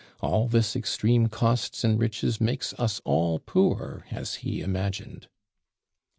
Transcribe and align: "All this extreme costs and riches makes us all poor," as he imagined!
"All 0.19 0.47
this 0.47 0.75
extreme 0.75 1.27
costs 1.27 1.83
and 1.83 1.99
riches 1.99 2.41
makes 2.41 2.73
us 2.79 3.01
all 3.05 3.37
poor," 3.37 4.03
as 4.09 4.37
he 4.41 4.61
imagined! 4.61 5.27